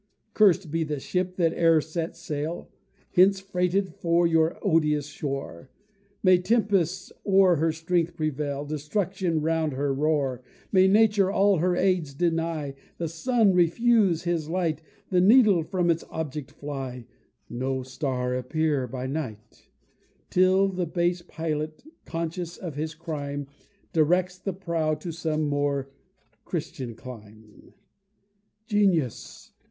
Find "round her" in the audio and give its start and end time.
9.41-9.93